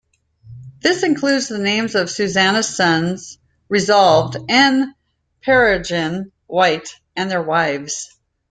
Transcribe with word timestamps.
This 0.81 1.03
includes 1.03 1.47
the 1.47 1.59
names 1.59 1.93
of 1.93 2.09
Susanna's 2.09 2.75
sons 2.75 3.37
Resolved 3.69 4.35
and 4.49 4.95
Peregrine 5.43 6.31
White 6.47 6.95
and 7.15 7.29
their 7.29 7.43
wives. 7.43 8.09